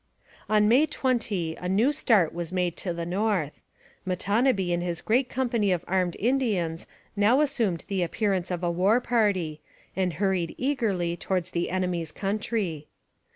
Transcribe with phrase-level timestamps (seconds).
[0.49, 3.61] On May 20, a new start was made to the north.
[4.03, 8.99] Matonabbee and his great company of armed Indians now assumed the appearance of a war
[8.99, 9.61] party,
[9.95, 12.87] and hurried eagerly towards the enemy's country.